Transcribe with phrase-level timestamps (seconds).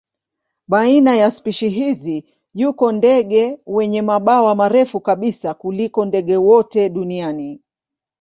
[0.67, 7.61] Baina ya spishi hizi yuko ndege wenye mabawa marefu kabisa kuliko ndege wote duniani.